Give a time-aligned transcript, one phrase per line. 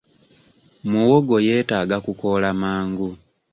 [0.89, 3.09] Muwogo yeetaaga kukoola mangu.